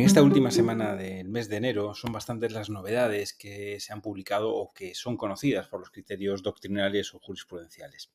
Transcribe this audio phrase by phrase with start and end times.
[0.00, 4.00] En esta última semana del mes de enero son bastantes las novedades que se han
[4.00, 8.10] publicado o que son conocidas por los criterios doctrinales o jurisprudenciales.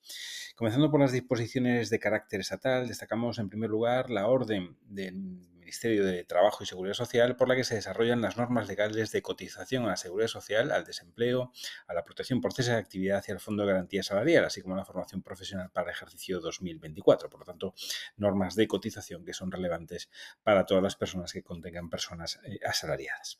[0.55, 6.05] Comenzando por las disposiciones de carácter estatal, destacamos en primer lugar la orden del Ministerio
[6.05, 9.85] de Trabajo y Seguridad Social, por la que se desarrollan las normas legales de cotización
[9.85, 11.51] a la seguridad social, al desempleo,
[11.87, 14.75] a la protección por cese de actividad y al Fondo de Garantía Salarial, así como
[14.75, 17.31] la formación profesional para el ejercicio 2024.
[17.31, 17.73] Por lo tanto,
[18.15, 20.07] normas de cotización que son relevantes
[20.43, 23.39] para todas las personas que contengan personas eh, asalariadas.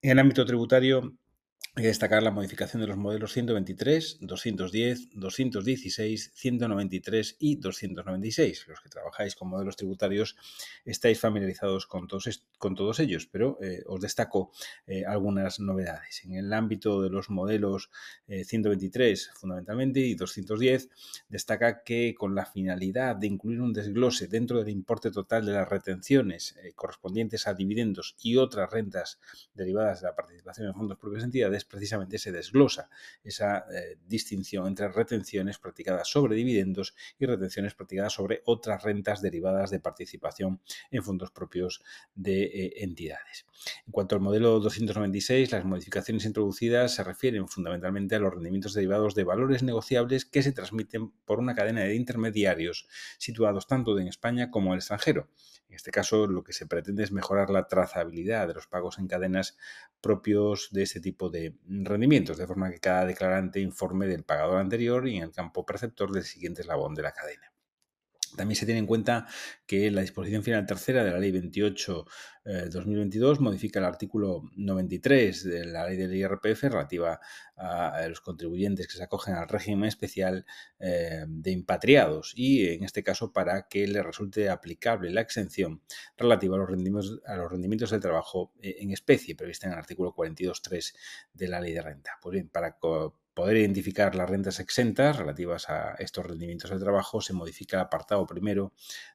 [0.00, 1.18] En el ámbito tributario,
[1.78, 8.66] hay que destacar la modificación de los modelos 123, 210, 216, 193 y 296.
[8.66, 10.34] Los que trabajáis con modelos tributarios
[10.84, 14.50] estáis familiarizados con todos, con todos ellos, pero eh, os destaco
[14.88, 16.24] eh, algunas novedades.
[16.24, 17.90] En el ámbito de los modelos
[18.26, 20.88] 123 eh, fundamentalmente y 210,
[21.28, 25.68] destaca que con la finalidad de incluir un desglose dentro del importe total de las
[25.68, 29.20] retenciones correspondientes a dividendos y otras rentas
[29.54, 32.88] derivadas de la participación en fondos propios de entidades, precisamente se desglosa
[33.22, 39.70] esa eh, distinción entre retenciones practicadas sobre dividendos y retenciones practicadas sobre otras rentas derivadas
[39.70, 40.60] de participación
[40.90, 41.82] en fondos propios
[42.14, 43.46] de eh, entidades.
[43.86, 49.14] En cuanto al modelo 296, las modificaciones introducidas se refieren fundamentalmente a los rendimientos derivados
[49.14, 52.86] de valores negociables que se transmiten por una cadena de intermediarios
[53.18, 55.28] situados tanto en España como en el extranjero.
[55.78, 59.06] En este caso, lo que se pretende es mejorar la trazabilidad de los pagos en
[59.06, 59.56] cadenas
[60.00, 65.06] propios de este tipo de rendimientos, de forma que cada declarante informe del pagador anterior
[65.06, 67.52] y en el campo preceptor del siguiente eslabón de la cadena.
[68.36, 69.26] También se tiene en cuenta
[69.66, 72.04] que la disposición final tercera de la Ley 28-2022
[72.44, 77.20] eh, modifica el artículo 93 de la Ley del IRPF relativa
[77.56, 80.46] a, los contribuyentes que se acogen al régimen especial
[80.78, 85.82] eh, de impatriados y en este caso para que le resulte aplicable la exención
[86.16, 89.78] relativa a los rendimientos, a los rendimientos del trabajo eh, en especie prevista en el
[89.78, 90.94] artículo 42.3
[91.34, 92.18] de la Ley de Renta.
[92.20, 92.78] Pues bien, para
[93.38, 98.26] poder identificar las rentas exentas relativas a estos rendimientos de trabajo, se modifica el apartado
[98.26, 98.72] primero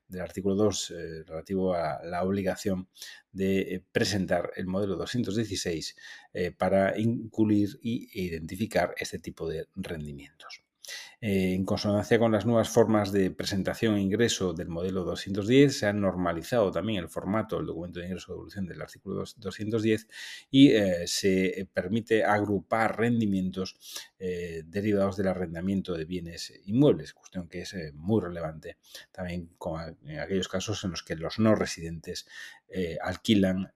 [0.07, 2.87] del artículo 2 eh, relativo a la obligación
[3.33, 5.97] de eh, presentar el modelo 216
[6.31, 10.62] eh, para incluir e identificar este tipo de rendimientos.
[11.25, 15.85] Eh, en consonancia con las nuevas formas de presentación e ingreso del modelo 210, se
[15.85, 20.07] ha normalizado también el formato del documento de ingreso de evolución del artículo 210
[20.51, 23.77] y eh, se permite agrupar rendimientos
[24.19, 28.75] eh, derivados del arrendamiento de bienes inmuebles, cuestión que es muy relevante
[29.13, 29.49] también
[30.05, 32.27] en aquellos casos en los que los no residentes
[33.01, 33.71] alquilan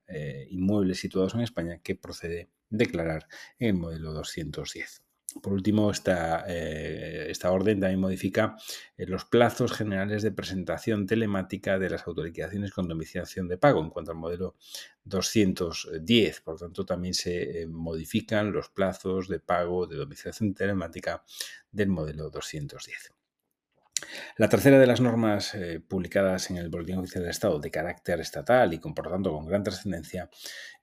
[0.50, 3.28] inmuebles situados en España que procede declarar
[3.58, 5.07] en el modelo 210.
[5.42, 8.56] Por último, esta, eh, esta orden también modifica
[8.98, 13.90] eh, los plazos generales de presentación telemática de las autorizaciones con domiciliación de pago en
[13.90, 14.56] cuanto al modelo
[15.04, 16.42] 210.
[16.42, 21.24] Por tanto, también se eh, modifican los plazos de pago de domiciliación telemática
[21.72, 23.17] del modelo 210.
[24.38, 28.20] La tercera de las normas eh, publicadas en el Boletín Oficial del Estado de carácter
[28.20, 30.30] estatal y con, por tanto con gran trascendencia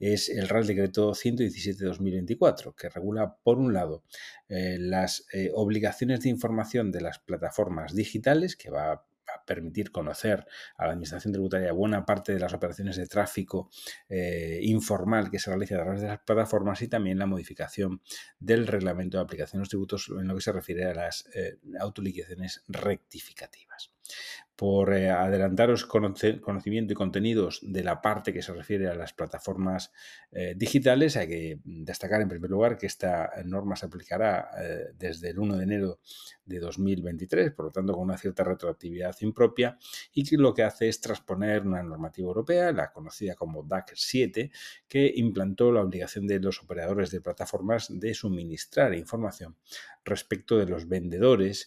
[0.01, 4.03] es el Real Decreto 117-2024, que regula, por un lado,
[4.49, 9.05] eh, las eh, obligaciones de información de las plataformas digitales, que va
[9.45, 10.47] permitir conocer
[10.77, 13.71] a la Administración Tributaria buena parte de las operaciones de tráfico
[14.09, 18.01] eh, informal que se realiza a través de las plataformas y también la modificación
[18.39, 21.59] del reglamento de aplicación de los tributos en lo que se refiere a las eh,
[21.81, 23.93] autoliquidaciones rectificativas
[24.57, 29.93] por eh, adelantaros conocimiento y contenidos de la parte que se refiere a las plataformas
[30.31, 35.31] eh, digitales, hay que destacar en primer lugar que esta norma se aplicará eh, desde
[35.31, 35.99] el 1 de enero
[36.45, 39.77] de 2023, por lo tanto con una cierta retroactividad impropia
[40.13, 44.53] y que lo que hace es transponer una normativa europea, la conocida como DAC 7,
[44.87, 49.57] que implantó la obligación de los operadores de plataformas de suministrar información
[50.05, 51.67] respecto de los vendedores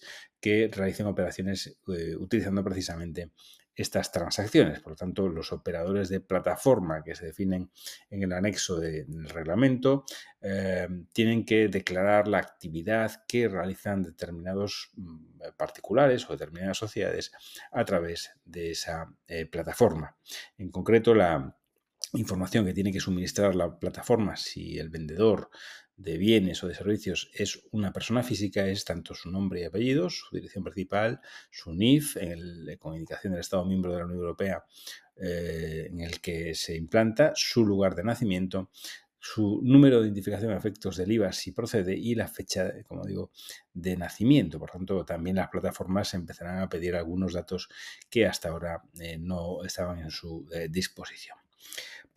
[0.71, 3.31] realicen operaciones eh, utilizando precisamente
[3.77, 4.79] estas transacciones.
[4.79, 7.69] Por lo tanto, los operadores de plataforma que se definen
[8.09, 10.03] en el anexo del reglamento
[10.41, 17.31] eh, tienen que declarar la actividad que realizan determinados mm, particulares o determinadas sociedades
[17.71, 20.17] a través de esa eh, plataforma.
[20.57, 21.55] En concreto, la
[22.13, 25.51] información que tiene que suministrar la plataforma si el vendedor
[25.97, 30.25] de bienes o de servicios es una persona física, es tanto su nombre y apellidos,
[30.29, 34.63] su dirección principal, su NIF, en la comunicación del Estado miembro de la Unión Europea
[35.17, 38.69] eh, en el que se implanta, su lugar de nacimiento,
[39.19, 43.31] su número de identificación de efectos del IVA si procede y la fecha, como digo,
[43.73, 44.59] de nacimiento.
[44.59, 47.69] Por tanto, también las plataformas empezarán a pedir algunos datos
[48.09, 51.37] que hasta ahora eh, no estaban en su eh, disposición.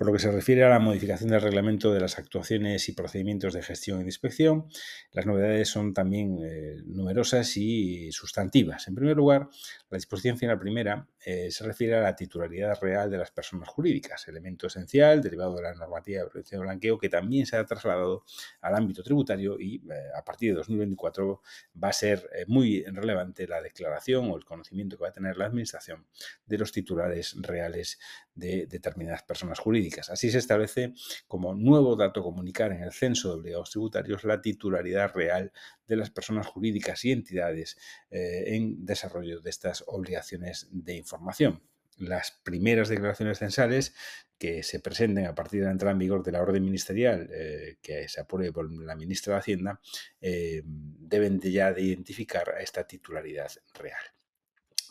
[0.00, 3.52] Por lo que se refiere a la modificación del reglamento de las actuaciones y procedimientos
[3.52, 4.64] de gestión y de inspección,
[5.12, 8.88] las novedades son también eh, numerosas y sustantivas.
[8.88, 9.50] En primer lugar,
[9.90, 14.26] la disposición final primera eh, se refiere a la titularidad real de las personas jurídicas,
[14.28, 18.24] elemento esencial derivado de la normativa de prevención de blanqueo que también se ha trasladado
[18.60, 21.42] al ámbito tributario y eh, a partir de 2024
[21.82, 25.46] va a ser muy relevante la declaración o el conocimiento que va a tener la
[25.46, 26.06] Administración
[26.46, 27.98] de los titulares reales
[28.34, 30.10] de determinadas personas jurídicas.
[30.10, 30.94] Así se establece
[31.26, 35.52] como nuevo dato comunicar en el censo de obligados tributarios la titularidad real
[35.90, 37.76] de las personas jurídicas y entidades
[38.10, 41.60] eh, en desarrollo de estas obligaciones de información
[41.98, 43.94] las primeras declaraciones censales
[44.38, 47.76] que se presenten a partir de la entrada en vigor de la orden ministerial eh,
[47.82, 49.80] que se apruebe por la ministra de Hacienda
[50.20, 54.00] eh, deben de ya de identificar a esta titularidad real.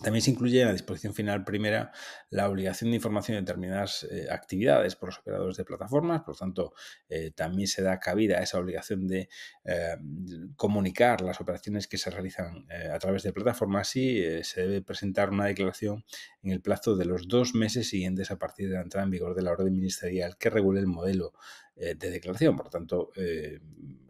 [0.01, 1.91] También se incluye en la disposición final primera
[2.29, 6.37] la obligación de información de determinadas eh, actividades por los operadores de plataformas, por lo
[6.37, 6.73] tanto,
[7.09, 9.27] eh, también se da cabida a esa obligación de
[9.65, 9.97] eh,
[10.55, 15.45] comunicar las operaciones que se realizan a través de plataformas y se debe presentar una
[15.45, 16.05] declaración
[16.43, 19.35] en el plazo de los dos meses siguientes a partir de la entrada en vigor
[19.35, 21.33] de la orden ministerial que regule el modelo
[21.79, 22.55] de declaración.
[22.55, 23.11] Por lo tanto,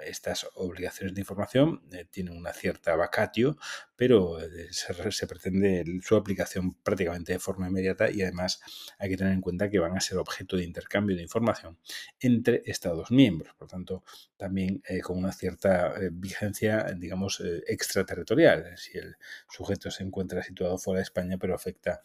[0.04, 3.58] estas obligaciones de información tienen una cierta vacatio,
[3.96, 4.38] pero
[4.72, 8.62] se, se pretende su aplicación prácticamente de forma inmediata y además
[8.98, 11.78] hay que tener en cuenta que van a ser objeto de intercambio de información
[12.20, 13.54] entre Estados miembros.
[13.56, 14.04] Por tanto,
[14.38, 18.78] también eh, con una cierta eh, vigencia, digamos, eh, extraterritorial.
[18.78, 19.16] Si el
[19.50, 22.02] sujeto se encuentra situado fuera de España, pero afecta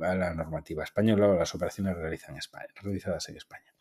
[0.00, 3.74] a la normativa española o a las operaciones realizadas en España.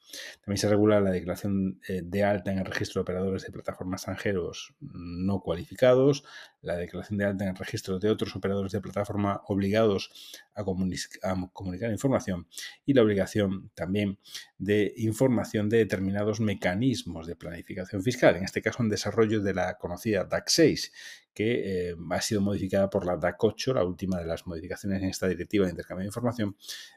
[0.43, 4.01] También se regula la declaración eh, de alta en el registro de operadores de plataformas
[4.01, 6.23] extranjeros no cualificados,
[6.61, 10.11] la declaración de alta en el registro de otros operadores de plataforma obligados
[10.55, 12.47] a, comunicar información
[12.85, 14.19] y la obligación también
[14.57, 19.77] de información de determinados mecanismos de planificación fiscal, en este caso en desarrollo de la
[19.77, 20.91] conocida DAC 6,
[21.33, 25.09] que eh, ha sido modificada por la DAC 8, la última de las modificaciones en
[25.09, 26.55] esta directiva de intercambio de información,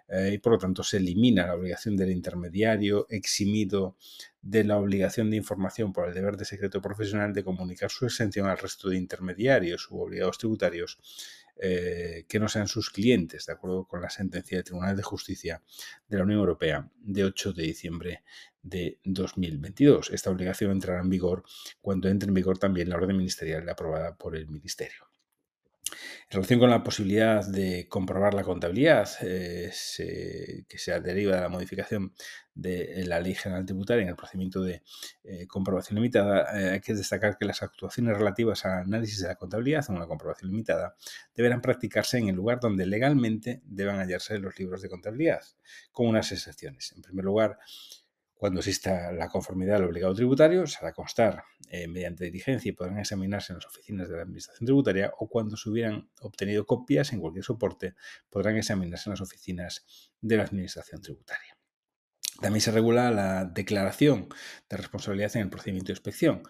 [0.09, 3.97] eh, y por lo tanto se elimina la obligación del intermediario eximido
[4.41, 8.47] de la obligación de información por el deber de secreto profesional de comunicar su exención
[8.49, 10.99] al resto de intermediarios u obligados tributarios
[11.65, 15.63] eh, que no sean sus clientes, de acuerdo con la sentencia del Tribunal de Justicia
[16.09, 18.25] de la Unión Europea de 8 de diciembre
[18.63, 20.11] de 2022.
[20.11, 21.45] Esta obligación entrará en vigor
[21.81, 25.12] cuando entre en vigor también la orden ministerial aprobada por el Ministerio.
[26.31, 29.71] En relación con la posibilidad de comprobar la contabilidad eh,
[30.69, 32.15] que se deriva de la modificación
[32.55, 34.83] de la Ley General Tributaria en el procedimiento de
[35.25, 39.37] eh, comprobación limitada, eh, hay que destacar que las actuaciones relativas al análisis de la
[39.37, 40.97] contabilidad en una comprobación limitada
[41.35, 45.43] deberán practicarse en el lugar donde legalmente deban hallarse los libros de contabilidad,
[45.93, 46.93] con unas excepciones.
[46.97, 47.59] En primer lugar,
[48.43, 52.99] cuando exista la conformidad al obligado tributario, se hará constar eh, mediante diligencia y podrán
[52.99, 57.21] examinarse en las oficinas de la Administración Tributaria o cuando se hubieran obtenido copias en
[57.21, 57.95] cualquier soporte,
[58.29, 59.87] podrán examinarse en las oficinas
[60.21, 61.57] de la Administración Tributaria.
[62.41, 64.29] También se regula la declaración
[64.69, 66.43] de responsabilidad en el procedimiento de inspección.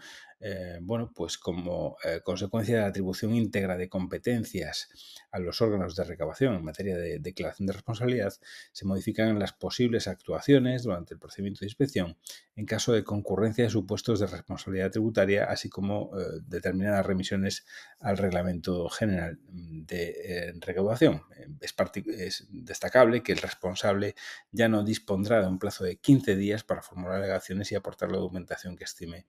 [0.45, 4.89] Eh, bueno, pues como eh, consecuencia de la atribución íntegra de competencias
[5.31, 8.35] a los órganos de recabación en materia de declaración de responsabilidad,
[8.73, 12.19] se modifican las posibles actuaciones durante el procedimiento de inspección
[12.57, 17.65] en caso de concurrencia de supuestos de responsabilidad tributaria, así como eh, determinadas remisiones
[18.01, 21.23] al Reglamento General de Recaudación.
[21.61, 21.75] Es,
[22.09, 24.17] es, destacable que el responsable
[24.51, 28.19] ya no dispondrá de un plazo de 15 días para formular alegaciones y aportar la
[28.19, 29.27] documentación que estime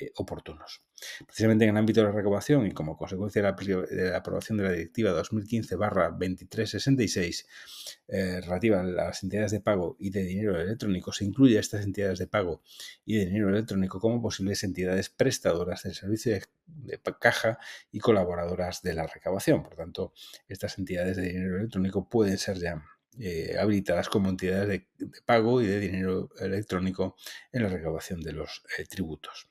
[0.00, 0.82] eh, oportunos.
[1.26, 3.56] Precisamente en el ámbito de la recaudación y como consecuencia de la,
[4.16, 7.46] aprobación de la Directiva 2015-2366
[8.08, 11.84] eh, relativa a las entidades de pago y de dinero electrónico, se incluye a estas
[11.84, 12.60] entidades de pago
[13.04, 16.36] y de dinero electrónico como posibles entidades prestadoras del servicio
[16.66, 17.60] de, caja
[17.92, 19.62] y colaboradoras de la recaudación.
[19.62, 20.12] Por tanto,
[20.48, 22.82] estas entidades de dinero electrónico pueden ser ya
[23.20, 24.88] eh, habilitadas como entidades de,
[25.24, 27.14] pago y de dinero electrónico
[27.52, 29.46] en la recaudación de los tributos.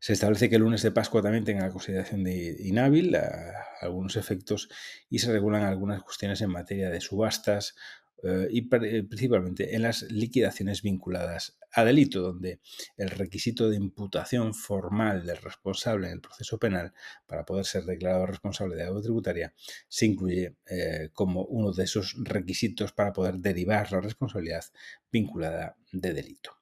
[0.00, 4.68] Se establece que el lunes de Pascua también tenga consideración de inhábil a algunos efectos
[5.10, 7.74] y se regulan algunas cuestiones en materia de subastas
[8.22, 12.60] eh, y eh, principalmente en las liquidaciones vinculadas a delito, donde
[12.96, 16.94] el requisito de imputación formal del responsable en el proceso penal
[17.26, 19.52] para poder ser declarado responsable de algo tributaria
[19.88, 24.64] se incluye eh, como uno de esos requisitos para poder derivar la responsabilidad
[25.12, 26.56] vinculada de delito.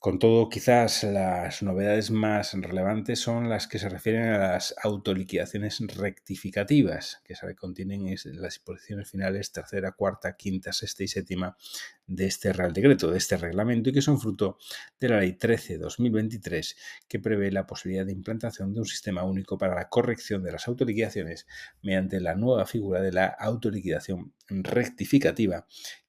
[0.00, 5.80] Con todo, quizás las novedades más relevantes son las que se refieren a las autoliquidaciones
[5.80, 11.56] rectificativas, que se contienen en las disposiciones finales tercera, cuarta, quinta, sexta y séptima
[12.06, 14.58] de este Real Decreto, de este reglamento, y que son fruto
[15.00, 16.76] de la Ley 13-2023,
[17.08, 20.68] que prevé la posibilidad de implantación de un sistema único para la corrección de las
[20.68, 21.48] autoliquidaciones
[21.82, 25.66] mediante la nueva figura de la autoliquidación rectificativa,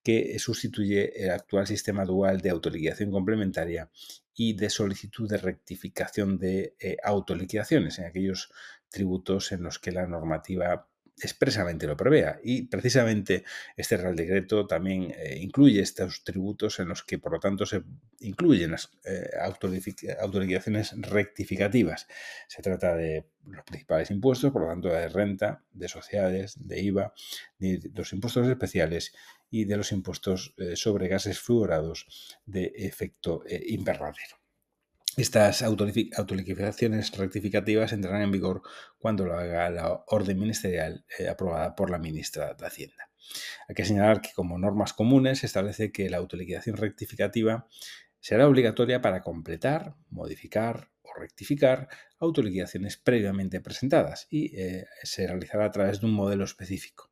[0.09, 3.91] que sustituye el actual sistema dual de autoliquidación complementaria
[4.33, 8.51] y de solicitud de rectificación de eh, autoliquidaciones en aquellos
[8.89, 10.87] tributos en los que la normativa
[11.21, 12.39] expresamente lo prevea.
[12.43, 13.43] Y precisamente
[13.75, 17.83] este Real Decreto también eh, incluye estos tributos en los que, por lo tanto, se
[18.19, 22.07] incluyen las eh, autorizaciones rectificativas.
[22.47, 27.13] Se trata de los principales impuestos, por lo tanto, de renta, de sociedades, de IVA,
[27.57, 29.13] de los impuestos especiales
[29.49, 34.38] y de los impuestos eh, sobre gases fluorados de efecto invernadero.
[35.19, 38.61] Estas autoliquidaciones rectificativas entrarán en vigor
[38.97, 43.11] cuando lo haga la orden ministerial eh, aprobada por la ministra de Hacienda.
[43.67, 47.67] Hay que señalar que como normas comunes se establece que la autoliquidación rectificativa
[48.21, 55.71] será obligatoria para completar, modificar o rectificar autoliquidaciones previamente presentadas y eh, se realizará a
[55.71, 57.08] través de un modelo específico.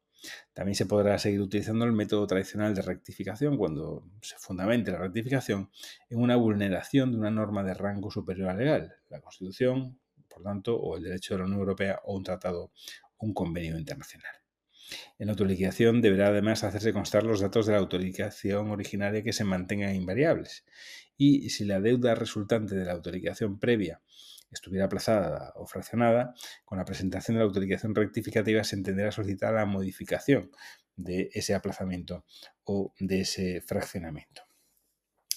[0.54, 5.70] También se podrá seguir utilizando el método tradicional de rectificación cuando se fundamente la rectificación
[6.10, 10.76] en una vulneración de una norma de rango superior al legal, la Constitución, por tanto,
[10.76, 12.72] o el derecho de la Unión Europea o un tratado
[13.18, 14.34] o un convenio internacional.
[15.20, 19.44] En la autoliquidación deberá además hacerse constar los datos de la autoliquidación originaria que se
[19.44, 20.64] mantengan invariables
[21.18, 24.02] y si la deuda resultante de la autoliquidación previa
[24.52, 26.34] estuviera aplazada o fraccionada,
[26.64, 30.52] con la presentación de la autorización rectificativa se entenderá solicitar la modificación
[30.96, 32.26] de ese aplazamiento
[32.64, 34.47] o de ese fraccionamiento.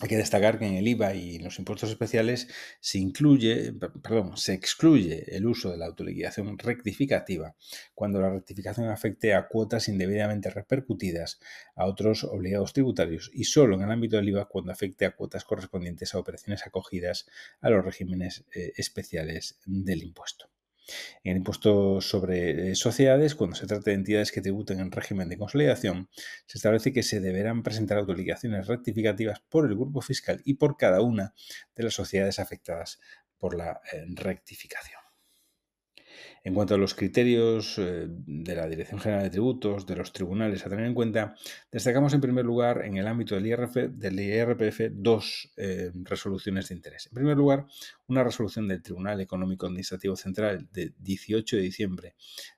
[0.03, 2.49] Hay que destacar que en el IVA y en los impuestos especiales
[2.81, 7.55] se incluye, perdón, se excluye el uso de la autoliquidación rectificativa
[7.95, 11.39] cuando la rectificación afecte a cuotas indebidamente repercutidas
[11.77, 15.45] a otros obligados tributarios y solo en el ámbito del IVA cuando afecte a cuotas
[15.45, 17.29] correspondientes a operaciones acogidas
[17.61, 20.49] a los regímenes eh, especiales del impuesto.
[21.25, 25.29] En el impuesto sobre eh, sociedades, cuando se trata de entidades que tributen en régimen
[25.29, 26.09] de consolidación,
[26.47, 31.01] se establece que se deberán presentar autoliquidaciones rectificativas por el grupo fiscal y por cada
[31.03, 31.35] una
[31.75, 33.01] de las sociedades afectadas
[33.39, 35.00] por la eh, rectificación.
[36.43, 40.65] En cuanto a los criterios eh, de la Dirección General de Tributos, de los tribunales
[40.65, 41.35] a tener en cuenta,
[41.71, 47.09] destacamos en primer lugar en el ámbito del, IRPF dos eh, resoluciones de interés.
[47.09, 47.67] En primer lugar,
[48.07, 52.15] una resolución del Tribunal Económico Administrativo Central de 18 de diciembre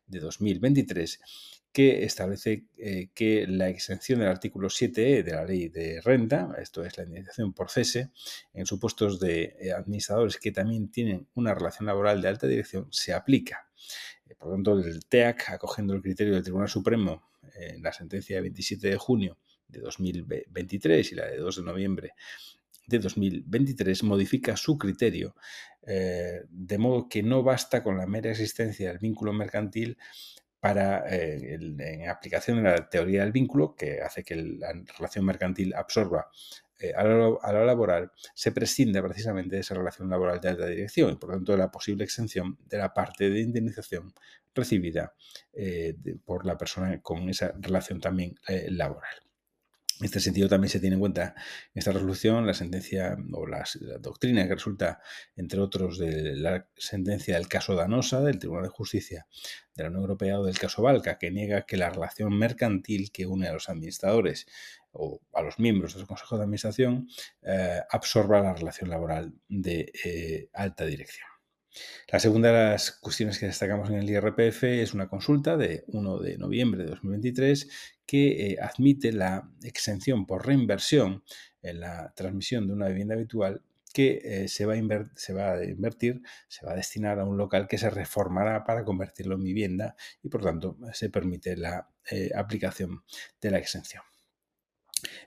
[0.06, 1.20] de 2023
[1.72, 6.84] que establece eh, que la exención del artículo 7e de la ley de renta, esto
[6.84, 8.10] es la indemnización por cese,
[8.52, 13.71] en supuestos de administradores que también tienen una relación laboral de alta dirección, se aplica.
[14.26, 18.36] Eh, por lo tanto, el TEAC, acogiendo el criterio del Tribunal Supremo en la sentencia
[18.36, 22.14] de 27 de junio de 2023 y la de 2 de noviembre
[22.86, 25.34] de 2023 modifica su criterio,
[25.86, 29.96] eh, de modo que no basta con la mera existencia del vínculo mercantil
[30.60, 35.74] para, eh, en aplicación de la teoría del vínculo, que hace que la relación mercantil
[35.74, 36.28] absorba
[36.82, 41.16] eh, a, la laboral, se prescinde precisamente de esa relación laboral de alta dirección y
[41.16, 44.12] por tanto de la posible exención de la parte de indemnización
[44.52, 45.14] recibida
[45.52, 49.14] eh, por la persona con esa relación también eh, laboral.
[50.00, 51.36] En este sentido también se tiene en cuenta
[51.72, 53.62] en esta resolución la sentencia o la,
[54.00, 55.00] doctrina que resulta,
[55.36, 59.28] entre otros, de la sentencia del caso Danosa del Tribunal de Justicia
[59.76, 63.26] de la Unión Europea o del caso Balca, que niega que la relación mercantil que
[63.26, 64.48] une a los administradores
[64.92, 67.08] o a los miembros del Consejo de Administración
[67.42, 71.26] eh, absorba la relación laboral de eh, alta dirección.
[72.08, 76.18] La segunda de las cuestiones que destacamos en el IRPF es una consulta de 1
[76.18, 77.68] de noviembre de 2023
[78.04, 81.24] que eh, admite la exención por reinversión
[81.62, 83.62] en la transmisión de una vivienda habitual
[83.94, 84.76] que se, va a
[85.16, 88.84] se, va a invertir, se va a destinar a un local que se reformará para
[88.84, 91.90] convertirlo en vivienda y por tanto se permite la
[92.34, 93.04] aplicación
[93.38, 94.02] de la exención.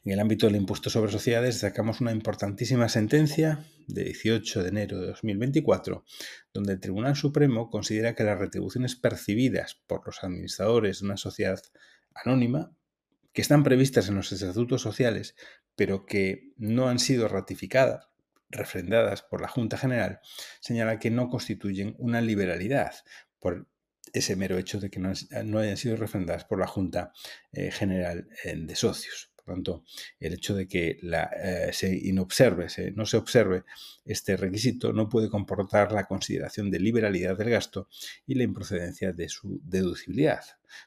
[0.03, 4.99] En el ámbito del impuesto sobre sociedades sacamos una importantísima sentencia de 18 de enero
[4.99, 6.05] de 2024,
[6.53, 11.61] donde el Tribunal Supremo considera que las retribuciones percibidas por los administradores de una sociedad
[12.13, 12.71] anónima,
[13.33, 15.35] que están previstas en los estatutos sociales,
[15.75, 18.07] pero que no han sido ratificadas,
[18.49, 20.21] refrendadas por la Junta General,
[20.61, 22.93] señala que no constituyen una liberalidad
[23.39, 23.67] por
[24.13, 27.11] ese mero hecho de que no, hayan sido refrendadas por la Junta
[27.51, 29.34] eh, General eh, de Socios.
[29.45, 29.83] Por tanto,
[30.19, 32.11] el hecho de que eh, se
[32.95, 33.63] no se observe
[34.03, 37.87] este requisito no puede comportar la consideración de liberalidad del gasto
[38.25, 40.43] y la improcedencia de su deducibilidad.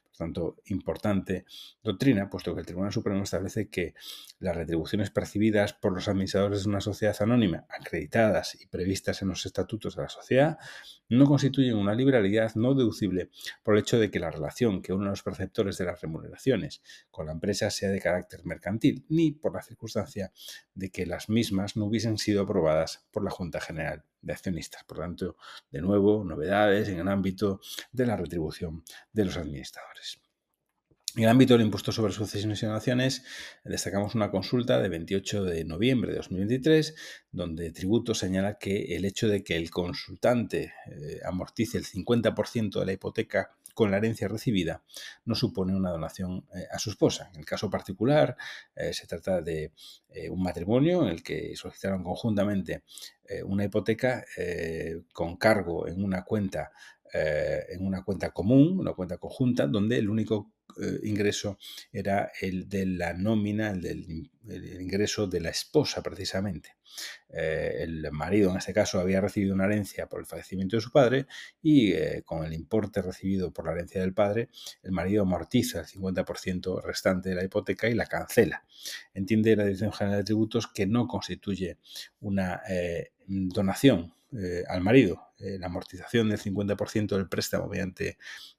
[0.08, 1.44] Por tanto, importante
[1.84, 3.94] doctrina, puesto que el Tribunal Supremo establece que
[4.40, 9.46] las retribuciones percibidas por los administradores de una sociedad anónima, acreditadas y previstas en los
[9.46, 10.58] estatutos de la sociedad,
[11.08, 13.30] no constituyen una liberalidad no deducible
[13.62, 17.26] por el hecho de que la relación que unen los perceptores de las remuneraciones con
[17.26, 20.32] la empresa sea de carácter mercantil, ni por la circunstancia
[20.74, 24.84] de que las mismas no hubiesen sido aprobadas por la Junta General de Accionistas.
[24.84, 25.36] Por tanto,
[25.70, 27.60] de nuevo, novedades en el ámbito
[27.92, 30.27] de la retribución de los administradores.
[31.16, 33.24] En el ámbito del impuesto sobre sucesiones y donaciones,
[33.64, 36.94] destacamos una consulta de 28 de noviembre de 2023,
[37.32, 42.86] donde Tributo señala que el hecho de que el consultante eh, amortice el 50% de
[42.86, 44.82] la hipoteca con la herencia recibida
[45.24, 47.30] no supone una donación eh, a su esposa.
[47.32, 48.36] En el caso particular,
[48.76, 49.72] eh, se trata de
[50.30, 52.82] un matrimonio en el que solicitaron conjuntamente
[53.44, 54.24] una hipoteca
[55.12, 56.72] con cargo en una cuenta
[57.12, 61.58] en una cuenta común, una cuenta conjunta, donde el único eh, ingreso
[61.92, 66.76] era el de la nómina, el del ingreso de la esposa precisamente.
[67.28, 70.90] Eh, el marido en este caso había recibido una herencia por el fallecimiento de su
[70.90, 71.26] padre
[71.62, 74.48] y eh, con el importe recibido por la herencia del padre,
[74.82, 78.64] el marido amortiza el 50% restante de la hipoteca y la cancela.
[79.14, 81.78] Entiende la Dirección General de Tributos que no constituye
[82.20, 82.62] una
[83.26, 84.14] donación
[84.68, 85.24] al marido.
[85.38, 88.18] la amortización del 50% del préstamo mediante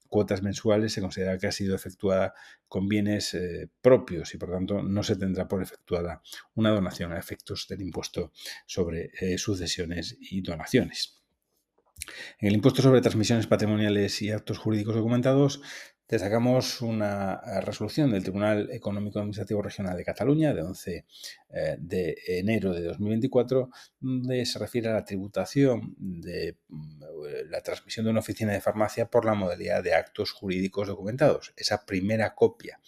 [0.09, 2.33] cuotas mensuales se considera que ha sido efectuada
[2.67, 6.21] con bienes eh, propios y por tanto no se tendrá por efectuada
[6.55, 8.31] una donación a efectos del impuesto
[8.65, 11.21] sobre eh, sucesiones y donaciones.
[12.39, 15.61] En el impuesto sobre transmisiones patrimoniales y actos jurídicos documentados
[16.09, 21.05] Destacamos una eh, resolución del Tribunal Económico Administrativo Regional de Cataluña de 11
[21.51, 27.03] eh, de enero de 2024, donde se refiere a la tributación de mm,
[27.51, 31.53] la transmisión de una oficina de farmacia por la modalidad de actos jurídicos documentados.
[31.55, 32.79] Esa primera copia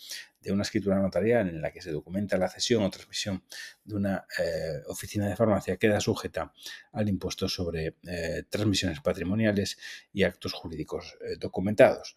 [0.42, 3.44] de una escritura notarial en la que se documenta la cesión o transmisión
[3.84, 6.54] de una eh, oficina de farmacia queda sujeta
[6.92, 9.78] al impuesto sobre eh, transmisiones patrimoniales
[10.14, 12.16] y actos jurídicos eh, documentados.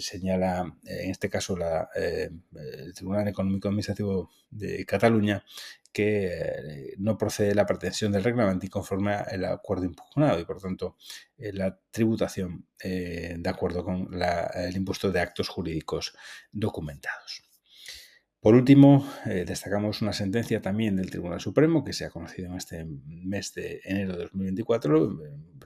[0.00, 1.56] señala en este caso
[1.94, 5.42] el Tribunal Económico Administrativo de Cataluña
[5.92, 10.96] que no procede la pretensión del reglamento y conforme al acuerdo impugnado y por tanto
[11.38, 16.14] la tributación de acuerdo con el impuesto de actos jurídicos
[16.52, 17.51] documentados.
[18.42, 22.56] Por último, eh, destacamos una sentencia también del Tribunal Supremo que se ha conocido en
[22.56, 25.12] este mes de enero de 2024,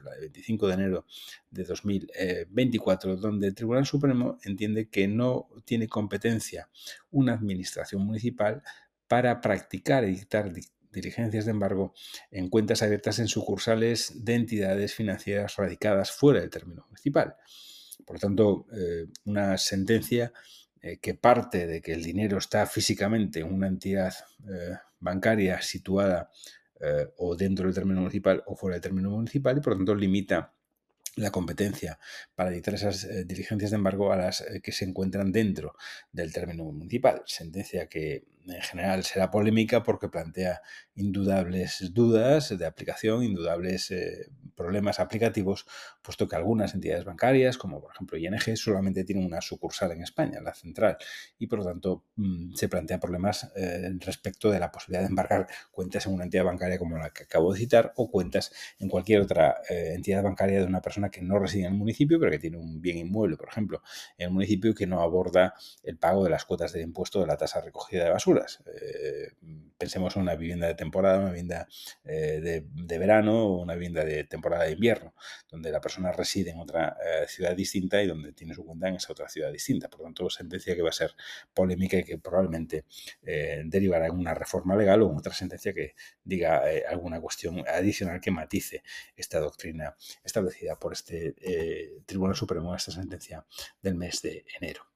[0.05, 1.05] la de 25 de enero
[1.49, 6.69] de 2024, donde el Tribunal Supremo entiende que no tiene competencia
[7.09, 8.61] una administración municipal
[9.07, 10.53] para practicar y dictar
[10.91, 11.95] diligencias de embargo
[12.29, 17.37] en cuentas abiertas en sucursales de entidades financieras radicadas fuera del término municipal.
[18.05, 20.31] Por lo tanto, eh, una sentencia
[20.81, 24.13] eh, que parte de que el dinero está físicamente en una entidad
[24.47, 26.29] eh, bancaria situada
[26.79, 29.95] eh, o dentro del término municipal o fuera del término municipal y por lo tanto
[29.95, 30.53] limita
[31.15, 31.97] la competencia
[32.35, 35.75] para dictar esas diligencias de embargo a las que se encuentran dentro
[36.11, 37.23] del término municipal.
[37.25, 40.61] Sentencia que en general será polémica porque plantea
[40.95, 43.91] indudables dudas de aplicación, indudables
[44.57, 45.67] problemas aplicativos,
[46.01, 50.41] puesto que algunas entidades bancarias, como por ejemplo ING, solamente tienen una sucursal en España,
[50.41, 50.97] la central,
[51.37, 55.47] y por lo tanto mm, se plantean problemas eh, respecto de la posibilidad de embargar
[55.71, 59.21] cuentas en una entidad bancaria como la que acabo de citar o cuentas en cualquier
[59.21, 62.39] otra eh, entidad bancaria de una persona que no reside en el municipio, pero que
[62.39, 63.83] tiene un bien inmueble, por ejemplo,
[64.17, 67.37] en el municipio que no aborda el pago de las cuotas de impuesto de la
[67.37, 68.09] tasa recogida de
[68.65, 69.31] Eh,
[69.77, 71.67] pensemos en una vivienda de temporada, una vivienda
[72.03, 75.13] de, de verano o una vivienda de temporada de invierno,
[75.49, 78.95] donde la persona reside en otra eh, ciudad distinta y donde tiene su cuenta en
[78.95, 79.89] esa otra ciudad distinta.
[79.89, 81.15] Por lo tanto, sentencia que va a ser
[81.53, 82.85] polémica y que probablemente
[83.23, 87.63] eh, derivará en una reforma legal o en otra sentencia que diga eh, alguna cuestión
[87.67, 88.83] adicional que matice
[89.15, 91.35] esta doctrina establecida por este
[92.05, 93.45] Tribunal Supremo en esta sentencia
[93.81, 94.86] del mes de enero.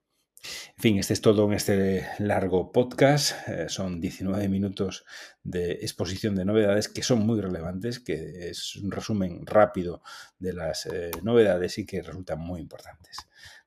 [0.76, 3.48] En fin, este es todo en este largo podcast.
[3.48, 5.06] Eh, son 19 minutos
[5.44, 10.02] de exposición de novedades que son muy relevantes, que es un resumen rápido
[10.40, 13.18] de las eh, novedades y que resultan muy importantes.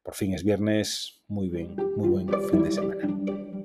[0.03, 3.64] Por fin es viernes, muy bien, muy buen fin de semana.